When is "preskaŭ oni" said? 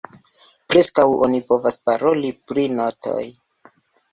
0.73-1.41